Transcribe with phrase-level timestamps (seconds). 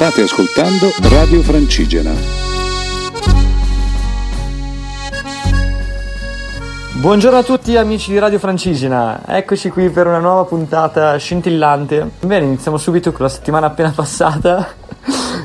[0.00, 2.10] State ascoltando Radio Francigena.
[6.94, 12.12] Buongiorno a tutti amici di Radio Francigena, eccoci qui per una nuova puntata scintillante.
[12.20, 14.66] Bene, iniziamo subito con la settimana appena passata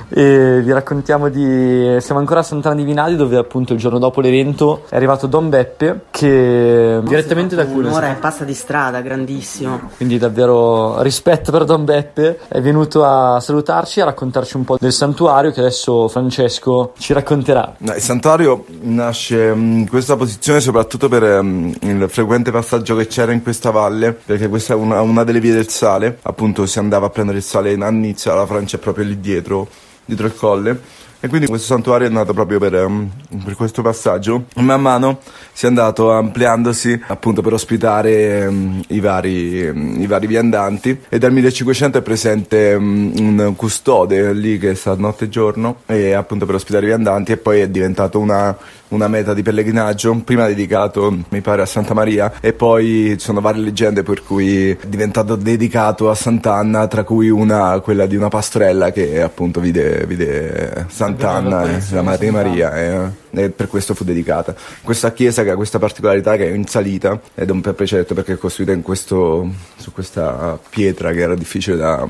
[0.10, 1.98] e vi raccontiamo di...
[2.00, 5.50] siamo ancora a Sant'Anna di Vinali dove appunto il giorno dopo l'evento è arrivato Don
[5.50, 9.90] Beppe che direttamente da Cuneo un'ora e passa di strada, grandissimo.
[9.98, 12.40] quindi davvero rispetto per Don Beppe.
[12.48, 17.14] È venuto a salutarci e a raccontarci un po' del santuario che adesso Francesco ci
[17.14, 17.76] racconterà.
[17.80, 23.08] No, Il santuario nasce mm, in questa posizione soprattutto per mm, il frequente passaggio che
[23.08, 26.80] c'era in questa valle, perché questa è una, una delle vie del sale, appunto si
[26.80, 29.68] andava a prendere il sale in Annizia, la Francia è proprio lì dietro,
[30.06, 30.80] dietro il colle.
[31.26, 33.08] E quindi questo santuario è nato proprio per, mm,
[33.44, 34.46] per questo passaggio.
[34.58, 35.22] Man mano
[35.54, 41.02] si è andato ampliandosi appunto per ospitare mm, i, vari, mm, i vari viandanti.
[41.10, 46.46] E dal 1500 è presente un custode lì che sta notte e giorno e appunto
[46.46, 48.56] per ospitare i viandanti e poi è diventato una,
[48.90, 53.42] una meta di pellegrinaggio, prima dedicato mi pare a Santa Maria e poi ci sono
[53.42, 58.30] varie leggende per cui è diventato dedicato a Sant'Anna, tra cui una, quella di una
[58.30, 64.04] pastorella che appunto vide, vide Sant'Anna, eh, la Madre Maria, e, e per questo fu
[64.04, 64.56] dedicata.
[64.82, 68.14] Questa chiesa che ha questa particolarità che è in salita ed è un bel precetto
[68.14, 72.08] perché è costruita in questo, su questa pietra che era difficile da,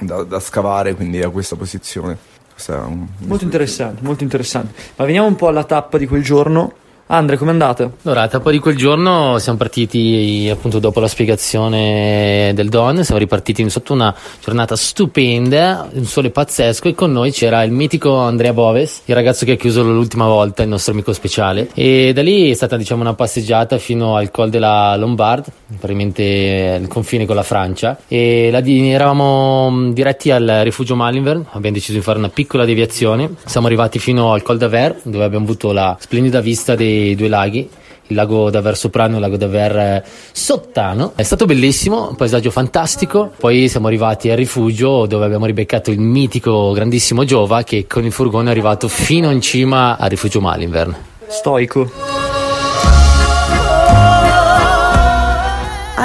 [0.00, 2.36] da- da scavare, quindi ha questa posizione.
[2.66, 4.74] È un- molto interessante molto interessante.
[4.96, 6.72] Ma veniamo un po' alla tappa di quel giorno.
[7.10, 7.90] Andre com'è andata?
[8.02, 13.18] Allora, a tappa di quel giorno siamo partiti appunto dopo la spiegazione del Don, siamo
[13.18, 14.14] ripartiti sotto una
[14.44, 19.46] giornata stupenda, un sole pazzesco e con noi c'era il mitico Andrea Boves, il ragazzo
[19.46, 21.70] che ha chiuso l'ultima volta, il nostro amico speciale.
[21.72, 26.88] E da lì è stata diciamo una passeggiata fino al Col della Lombard, praticamente il
[26.88, 31.92] confine con la Francia e là di- eravamo mh, diretti al rifugio Malinvern, abbiamo deciso
[31.98, 35.96] di fare una piccola deviazione, siamo arrivati fino al Col d'Aver dove abbiamo avuto la
[35.98, 37.68] splendida vista dei due laghi
[38.08, 41.12] il lago d'Aver Soprano e il lago d'Aver eh, Sottano.
[41.14, 43.32] È stato bellissimo, un paesaggio fantastico.
[43.36, 48.12] Poi siamo arrivati al rifugio dove abbiamo ribeccato il mitico grandissimo Giova che con il
[48.12, 50.96] furgone è arrivato fino in cima al rifugio Malinvern.
[51.26, 52.27] stoico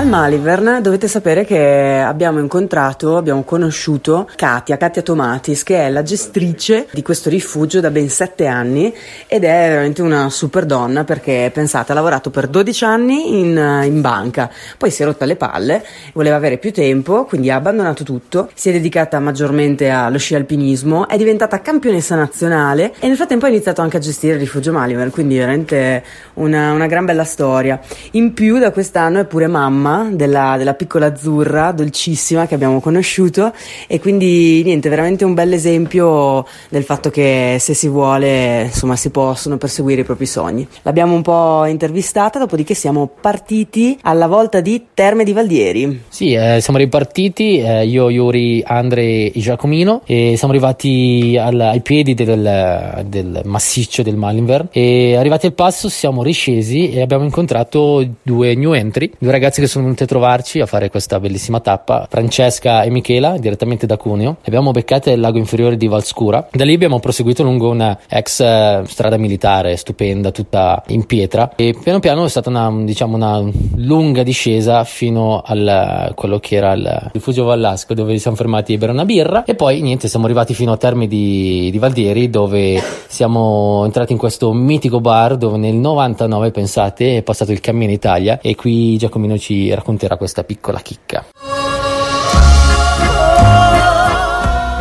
[0.03, 6.03] Al Malivern dovete sapere che abbiamo incontrato, abbiamo conosciuto Katia, Katia Tomatis, che è la
[6.03, 8.93] gestrice di questo rifugio da ben sette anni
[9.27, 14.01] ed è veramente una super donna perché pensate ha lavorato per 12 anni in, in
[14.01, 15.81] banca, poi si è rotta le palle,
[16.11, 21.07] voleva avere più tempo, quindi ha abbandonato tutto, si è dedicata maggiormente allo sci alpinismo,
[21.07, 25.11] è diventata campionessa nazionale e nel frattempo ha iniziato anche a gestire il rifugio Malivern,
[25.11, 26.03] quindi veramente
[26.33, 27.79] una, una gran bella storia.
[28.11, 33.51] In più da quest'anno è pure mamma della, della piccola azzurra, dolcissima, che abbiamo conosciuto
[33.87, 39.09] e quindi niente, veramente un bel esempio del fatto che se si vuole, insomma, si
[39.09, 40.67] possono perseguire i propri sogni.
[40.83, 46.03] L'abbiamo un po' intervistata, dopodiché siamo partiti alla volta di Terme di Valdieri.
[46.07, 51.81] Sì, eh, siamo ripartiti, eh, io, Iuri, Andre e Giacomino, e siamo arrivati al- ai
[51.81, 58.05] piedi del, del massiccio del Malinvern e arrivati al passo siamo riscesi e abbiamo incontrato
[58.21, 62.07] due new entry, due ragazzi che sono venuti a trovarci a fare questa bellissima tappa,
[62.09, 64.37] Francesca e Michela, direttamente da Cuneo.
[64.45, 66.47] Abbiamo beccate al lago inferiore di Valscura.
[66.51, 71.75] Da lì abbiamo proseguito lungo una ex eh, strada militare stupenda, tutta in pietra e
[71.81, 73.41] piano piano è stata una, diciamo, una
[73.75, 78.77] lunga discesa fino a quello che era il rifugio Vallasco dove ci siamo fermati a
[78.77, 82.81] bere una birra e poi niente siamo arrivati fino a Termi di, di Valdieri dove
[83.07, 88.39] siamo entrati in questo mitico bar dove nel 99 pensate è passato il cammino Italia
[88.41, 91.25] e qui Giacomino ci racconterà questa piccola chicca.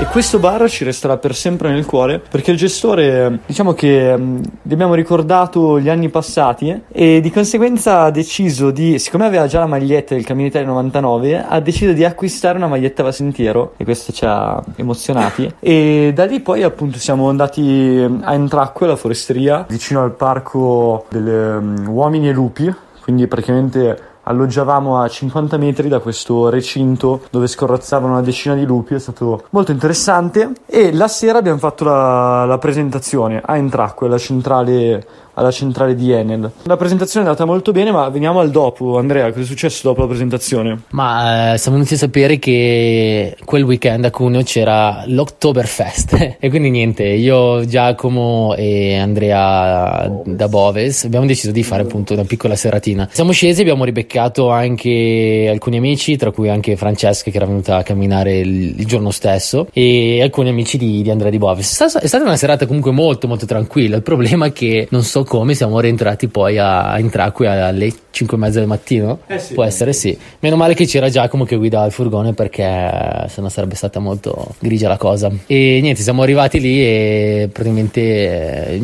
[0.03, 4.19] E questo bar ci resterà per sempre nel cuore perché il gestore, diciamo che
[4.60, 9.60] gli abbiamo ricordato gli anni passati e di conseguenza ha deciso di, siccome aveva già
[9.60, 13.84] la maglietta del Cammino Italia 99, ha deciso di acquistare una maglietta va sentiero e
[13.84, 15.50] questo ci ha emozionati.
[15.60, 21.55] E da lì poi appunto siamo andati a Entracque, la foresteria, vicino al parco delle
[21.55, 28.12] um, Uomini e Lupi, quindi praticamente alloggiavamo a 50 metri da questo recinto dove scorrazzavano
[28.12, 30.52] una decina di lupi, è stato molto interessante.
[30.66, 36.12] E la sera abbiamo fatto la, la presentazione a Entracque, la centrale alla centrale di
[36.12, 36.50] Enel.
[36.64, 38.99] La presentazione è andata molto bene, ma veniamo al dopo.
[38.99, 40.82] Andrea, cosa è successo dopo la presentazione?
[40.90, 46.70] Ma eh, siamo venuti a sapere che quel weekend a Cuneo c'era l'Oktoberfest e quindi
[46.70, 53.08] niente, io, Giacomo e Andrea da Boves abbiamo deciso di fare appunto una piccola seratina.
[53.11, 57.82] Siamo scesi, abbiamo ribeccato anche alcuni amici, tra cui anche Francesca che era venuta a
[57.82, 61.81] camminare il, il giorno stesso e alcuni amici di, di Andrea di Boves.
[61.81, 65.54] È stata una serata comunque molto molto tranquilla, il problema è che non so come
[65.54, 69.20] siamo rientrati poi a, in Tracqui alle 5 e mezza del mattino.
[69.26, 69.54] Eh sì.
[69.54, 70.16] Può essere sì.
[70.40, 74.88] Meno male che c'era Giacomo che guidava il furgone perché sennò sarebbe stata molto grigia
[74.88, 75.30] la cosa.
[75.46, 78.82] E niente, siamo arrivati lì e praticamente eh,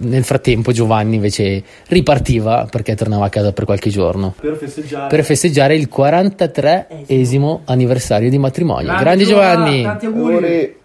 [0.00, 5.08] nel frattempo Giovanni invece ripartiva perché tornava a casa per qualche giorno Per festeggiare.
[5.08, 8.94] per festeggiare il 43esimo anniversario di matrimonio.
[8.96, 9.82] Grande Giovanni!
[9.82, 10.78] Tanti auguri.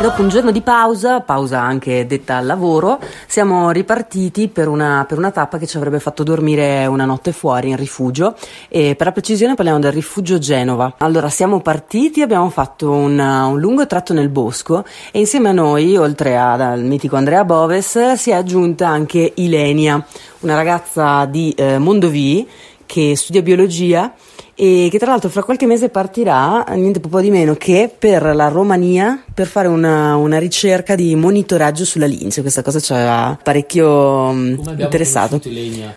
[0.00, 5.18] Dopo un giorno di pausa, pausa anche detta al lavoro, siamo ripartiti per una, per
[5.18, 8.34] una tappa che ci avrebbe fatto dormire una notte fuori in rifugio
[8.70, 10.94] e per la precisione parliamo del rifugio Genova.
[10.96, 15.94] Allora siamo partiti, abbiamo fatto un, un lungo tratto nel bosco e insieme a noi,
[15.98, 20.02] oltre al mitico Andrea Boves, si è aggiunta anche Ilenia,
[20.40, 22.48] una ragazza di eh, Mondovì
[22.90, 24.12] che studia biologia
[24.56, 28.48] e che tra l'altro fra qualche mese partirà, niente po' di meno che per la
[28.48, 32.40] Romania per fare una, una ricerca di monitoraggio sulla lince.
[32.40, 35.40] Questa cosa ci aveva parecchio mm, interessato.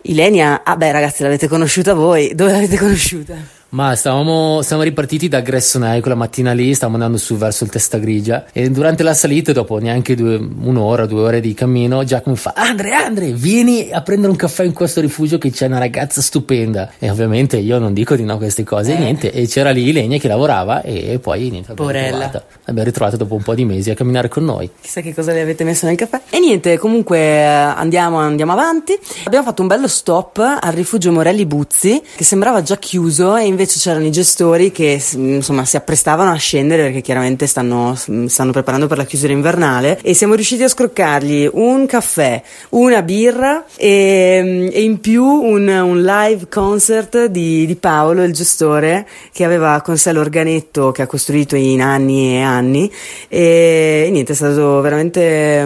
[0.03, 3.62] Ilenia, ah beh ragazzi l'avete conosciuta voi, dove l'avete conosciuta?
[3.73, 7.97] Ma stavamo, siamo ripartiti da Gressonei quella mattina lì, stavamo andando su verso il Testa
[7.97, 12.53] Grigia e durante la salita, dopo neanche due, un'ora, due ore di cammino, Giacomo fa
[12.55, 16.91] Andre, Andre, vieni a prendere un caffè in questo rifugio che c'è una ragazza stupenda.
[16.99, 19.91] E ovviamente io non dico di no a queste cose, e niente, e c'era lì
[19.91, 22.25] Legna che lavorava e poi niente, l'abbiamo Porella.
[22.25, 22.45] ritrovata.
[22.65, 24.69] L'abbiamo ritrovata dopo un po' di mesi a camminare con noi.
[24.81, 26.21] Chissà che cosa le avete messo nel caffè.
[26.29, 28.95] E niente, comunque eh, andiamo, andiamo avanti.
[29.23, 33.61] Abbiamo fatto un bello stop al rifugio Morelli Buzzi, che sembrava già chiuso, e invece
[33.65, 37.95] c'erano i gestori che insomma si apprestavano a scendere perché chiaramente stanno,
[38.27, 40.00] stanno preparando per la chiusura invernale.
[40.01, 46.01] E siamo riusciti a scroccargli un caffè, una birra e, e in più un, un
[46.01, 51.56] live concert di, di Paolo, il gestore, che aveva con sé l'organetto che ha costruito
[51.56, 52.92] in anni e anni.
[53.27, 55.21] E, niente, è stato veramente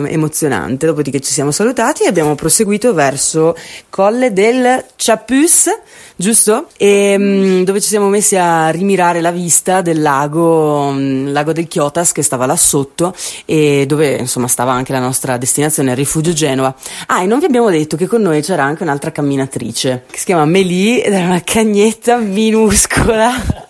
[0.08, 0.86] emozionante.
[0.86, 3.56] Dopodiché ci siamo salutati e abbiamo proseguito verso
[3.90, 5.70] Colle del Chapus,
[6.16, 6.68] giusto?
[6.78, 11.68] E, mm, dove ci siamo messi a rimirare la vista del lago, mm, lago del
[11.68, 16.34] Chiotas che stava là sotto e dove insomma stava anche la nostra destinazione, il rifugio
[16.34, 16.76] Genova.
[17.08, 20.26] Ah, e non vi abbiamo detto che con noi c'era anche un'altra camminatrice che si
[20.26, 23.66] chiama Melì ed era una cagnetta minuscola.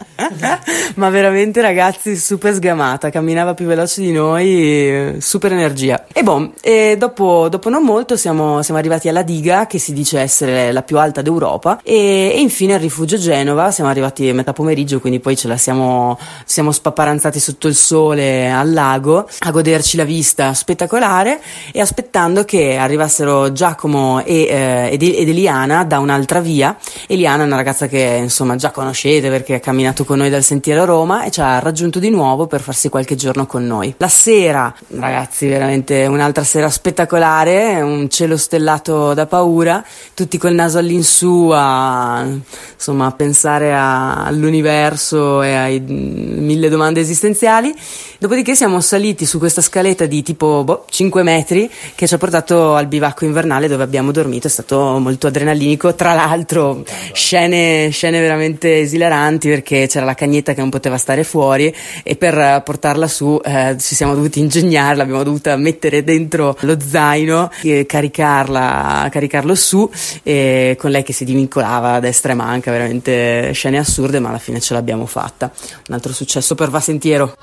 [0.96, 6.06] Ma veramente ragazzi super sgamata, camminava più veloce di noi, eh, super energia.
[6.12, 10.19] E boh, e dopo, dopo non molto siamo, siamo arrivati alla diga che si dice
[10.19, 14.54] essere la più alta d'Europa e, e infine al rifugio Genova, siamo arrivati a metà
[14.54, 19.98] pomeriggio quindi poi ce la siamo, siamo spaparanzati sotto il sole al lago a goderci
[19.98, 21.40] la vista spettacolare
[21.72, 26.75] e aspettando che arrivassero Giacomo e, eh, ed, ed Eliana da un'altra via.
[27.08, 30.86] Eliana è una ragazza che insomma già conoscete perché ha camminato con noi dal sentiero
[30.86, 33.94] Roma e ci ha raggiunto di nuovo per farsi qualche giorno con noi.
[33.98, 39.83] La sera, ragazzi, veramente un'altra sera spettacolare, un cielo stellato da paura,
[40.13, 42.25] tutti col naso all'insù a,
[42.74, 47.75] insomma, a pensare a- all'universo e ai mille domande esistenziali.
[48.18, 52.75] Dopodiché siamo saliti su questa scaletta di tipo boh, 5 metri che ci ha portato
[52.75, 54.48] al bivacco invernale dove abbiamo dormito.
[54.48, 55.94] È stato molto adrenalinico.
[55.95, 61.74] Tra l'altro, scene, scene veramente esilaranti perché c'era la cagnetta che non poteva stare fuori
[62.04, 66.78] e per eh, portarla su eh, ci siamo dovuti ingegnare, l'abbiamo dovuta mettere dentro lo
[66.80, 67.50] zaino
[67.86, 69.90] caricarla, caricarlo su
[70.21, 74.38] e con lei che si divincolava a destra e manca, veramente scene assurde, ma alla
[74.38, 75.52] fine ce l'abbiamo fatta.
[75.88, 77.33] Un altro successo per Va Sentiero.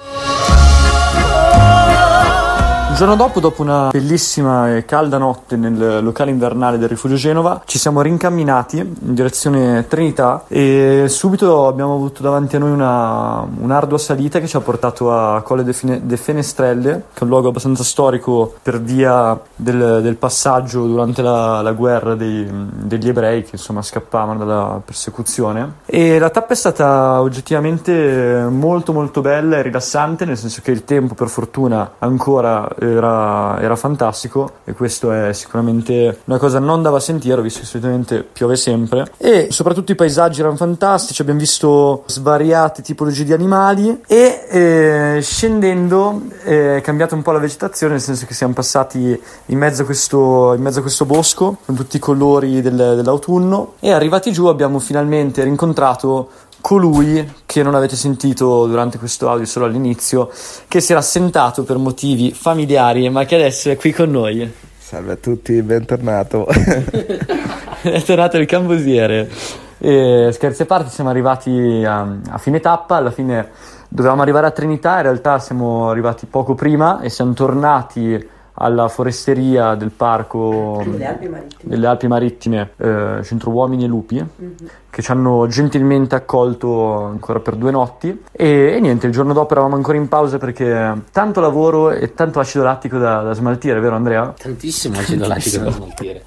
[2.91, 7.61] Il giorno dopo, dopo una bellissima e calda notte nel locale invernale del rifugio Genova,
[7.64, 13.99] ci siamo rincamminati in direzione Trinità e subito abbiamo avuto davanti a noi una, un'ardua
[13.99, 18.55] salita che ci ha portato a Colle de, Fenestrelle, che è un luogo abbastanza storico
[18.62, 24.38] per via del, del passaggio durante la, la guerra dei- degli ebrei che insomma scappavano
[24.38, 25.79] dalla persecuzione.
[25.87, 30.85] E la tappa è stata oggettivamente molto molto bella e rilassante, nel senso che il
[30.85, 36.99] tempo per fortuna ancora era, era fantastico e questo è sicuramente una cosa non da
[37.00, 39.11] sentire, visto che solitamente piove sempre.
[39.17, 46.23] E soprattutto i paesaggi erano fantastici, abbiamo visto svariate tipologie di animali e eh, scendendo
[46.43, 50.55] è cambiata un po' la vegetazione, nel senso che siamo passati in mezzo a questo,
[50.59, 53.75] mezzo a questo bosco con tutti i colori del, dell'autunno.
[53.81, 56.29] E arrivati giù abbiamo finalmente rincontrato
[56.64, 60.30] colui che non avete sentito durante questo audio solo all'inizio,
[60.66, 64.50] che si era assentato per motivi familiari, ma che adesso è qui con noi.
[64.78, 66.47] Salve a tutti, bentornato.
[67.83, 69.28] è tornato il cambosiere.
[69.76, 73.50] E, scherzi a parte, siamo arrivati a, a fine tappa, alla fine
[73.90, 79.75] dovevamo arrivare a Trinità, in realtà siamo arrivati poco prima e siamo tornati alla foresteria
[79.75, 84.54] del parco delle Alpi Marittime, delle Alpi Marittime eh, Centro Uomini e Lupi mm-hmm.
[84.90, 88.23] che ci hanno gentilmente accolto ancora per due notti.
[88.30, 92.38] E, e, niente il giorno dopo eravamo ancora in pausa perché tanto lavoro e tanto
[92.38, 94.32] acido lattico da, da smaltire vero Andrea?
[94.37, 96.25] tantissimo acido lattico da smaltire.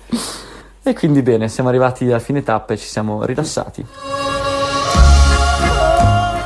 [0.84, 3.86] E quindi bene siamo arrivati a fine tappa e ci siamo rilassati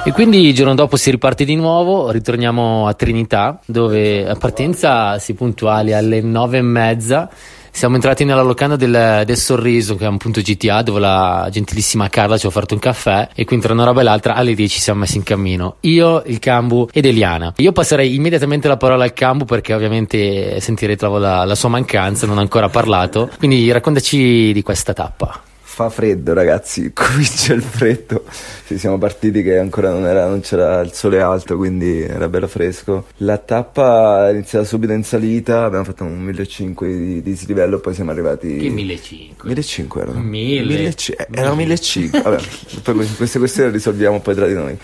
[0.03, 5.19] e quindi il giorno dopo si riparte di nuovo, ritorniamo a Trinità, dove a partenza
[5.19, 7.29] si puntuali alle nove e mezza.
[7.69, 12.09] Siamo entrati nella locanda del, del, Sorriso, che è un punto GTA, dove la gentilissima
[12.09, 13.29] Carla ci ha offerto un caffè.
[13.35, 15.75] E quindi tra una roba e l'altra, alle 10 siamo messi in cammino.
[15.81, 17.53] Io, il Cambu ed Eliana.
[17.57, 22.39] Io passerei immediatamente la parola al Cambu, perché ovviamente sentirete la, la sua mancanza, non
[22.39, 23.29] ha ancora parlato.
[23.37, 25.41] Quindi raccontaci di questa tappa.
[25.73, 28.25] Fa freddo ragazzi, comincia il freddo.
[28.65, 32.47] Sì, siamo partiti che ancora non, era, non, c'era il sole alto, quindi era bello
[32.47, 33.05] fresco.
[33.17, 37.93] La tappa è iniziata subito in salita, abbiamo fatto un 1500 di, di dislivello, poi
[37.93, 38.57] siamo arrivati...
[38.57, 39.45] Che 1500?
[39.45, 40.19] 1500 erano.
[40.19, 40.67] 1000?
[40.67, 42.21] 1500, eh, erano 1500.
[42.21, 42.43] Vabbè,
[42.83, 44.77] poi queste questioni le risolviamo poi tra di noi.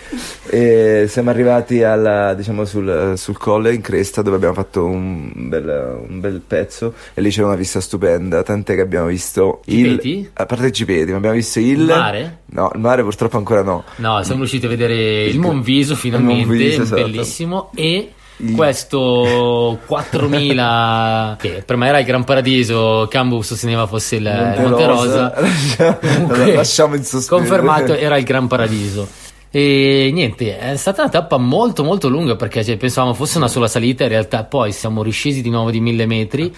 [0.48, 5.98] E siamo arrivati alla, diciamo, sul, sul colle in cresta dove abbiamo fatto un bel,
[6.08, 9.60] un bel pezzo e lì c'era una vista stupenda, tant'è che abbiamo visto...
[9.66, 11.66] Il, a parte Cipeti, ma abbiamo visto il...
[11.66, 12.38] il mare?
[12.46, 13.84] No, il mare purtroppo ancora no.
[13.96, 17.02] No, siamo riusciti a vedere il, il Monviso finalmente, Monviso, esatto.
[17.02, 18.12] bellissimo, e
[18.54, 24.86] questo 4000 che per me era il Gran Paradiso Cambu sosteneva fosse il Monte, Monte
[24.86, 25.98] Rosa, Rosa.
[26.00, 31.38] Comunque, lasciamo in sospiro confermato era il Gran Paradiso e niente, è stata una tappa
[31.38, 35.40] molto molto lunga perché cioè, pensavamo fosse una sola salita, in realtà poi siamo riscesi
[35.40, 36.52] di nuovo di mille metri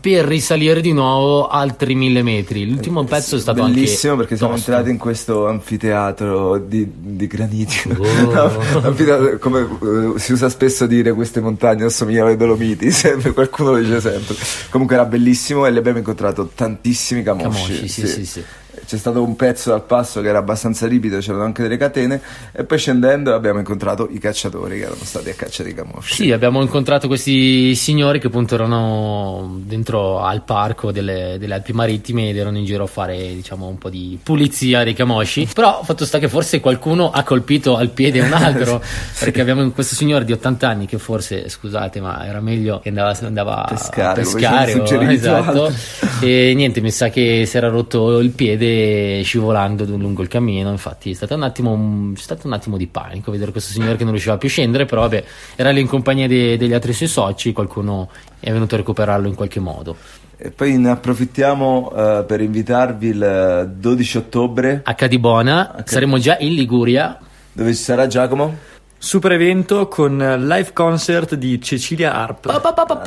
[0.00, 2.68] per risalire di nuovo altri mille metri.
[2.68, 4.70] L'ultimo eh, pezzo è stato bellissimo anche perché siamo tosto.
[4.70, 7.94] entrati in questo anfiteatro di, di graniti.
[7.96, 9.38] Oh.
[9.38, 14.00] come uh, si usa spesso dire queste montagne assomigliano ai Dolomiti, sempre, qualcuno lo dice
[14.00, 14.34] sempre.
[14.70, 17.50] Comunque era bellissimo e li abbiamo incontrato tantissimi camosci.
[17.50, 18.06] Camosci, sì.
[18.08, 18.44] sì, sì
[18.86, 22.20] c'è stato un pezzo dal passo che era abbastanza ripido, c'erano anche delle catene
[22.52, 26.14] e poi scendendo abbiamo incontrato i cacciatori che erano stati a caccia di camosci.
[26.14, 32.30] Sì, abbiamo incontrato questi signori che appunto erano dentro al parco delle, delle Alpi Marittime
[32.30, 36.04] ed erano in giro a fare diciamo un po' di pulizia dei camosci, però fatto
[36.04, 38.80] sta che forse qualcuno ha colpito al piede un altro
[39.12, 39.24] sì.
[39.24, 43.16] perché abbiamo questo signore di 80 anni che forse, scusate, ma era meglio che andava,
[43.22, 45.72] andava pescare, a pescare, o, esatto,
[46.20, 48.75] e niente, mi sa che si era rotto il piede
[49.24, 50.70] scivolando lungo il cammino.
[50.70, 54.02] Infatti, è stato un attimo, è stato un attimo di panico vedere questo signore che
[54.02, 54.84] non riusciva più a scendere.
[54.84, 55.24] Però, vabbè,
[55.56, 57.52] era lì in compagnia de, degli altri suoi soci.
[57.52, 58.08] Qualcuno
[58.40, 59.96] è venuto a recuperarlo in qualche modo.
[60.38, 65.70] E poi ne approfittiamo uh, per invitarvi il 12 ottobre a Cadibona.
[65.70, 67.18] A Cad- saremo già in Liguria.
[67.52, 68.74] Dove ci sarà Giacomo?
[68.98, 72.46] Super evento con live concert di Cecilia Harp.
[72.46, 73.02] Pa, pa, pa,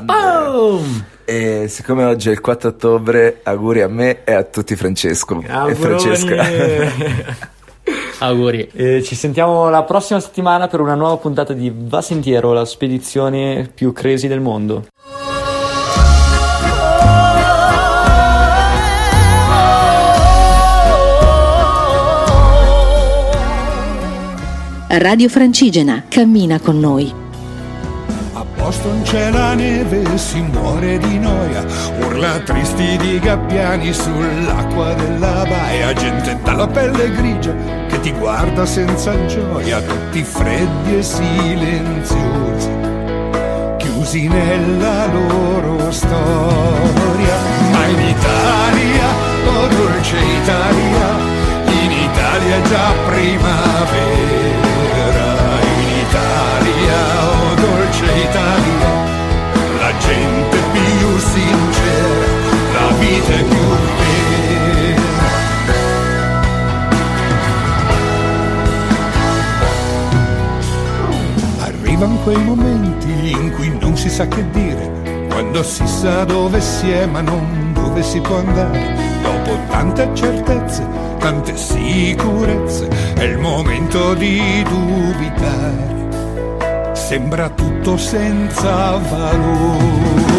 [1.25, 5.71] e siccome oggi è il 4 ottobre, auguri a me e a tutti Francesco Auguroni.
[5.71, 7.57] e Francesca.
[8.25, 8.69] auguri.
[8.73, 13.69] E ci sentiamo la prossima settimana per una nuova puntata di Va Sentiero, la spedizione
[13.73, 14.85] più crazy del mondo.
[25.01, 27.09] Radio Francigena, cammina con noi.
[28.33, 31.63] A Boston c'è la neve, si muore di noia,
[32.01, 37.55] urla tristi di gabbiani sull'acqua della baia, gente dalla pelle grigia
[37.87, 42.69] che ti guarda senza gioia, tutti freddi e silenziosi,
[43.77, 47.37] chiusi nella loro storia.
[47.71, 49.07] Ma in Italia,
[49.47, 51.07] oh dolce Italia,
[51.83, 54.78] in Italia già primavera.
[58.17, 58.91] Italia,
[59.79, 62.25] la gente più sincera,
[62.73, 64.29] la vita è più vera.
[71.99, 76.89] arrivano quei momenti in cui non si sa che dire, quando si sa dove si
[76.89, 78.95] è ma non dove si può andare.
[79.21, 80.85] Dopo tante certezze,
[81.17, 85.98] tante sicurezze, è il momento di dubitare.
[87.09, 90.38] Sembra tutto senza valore,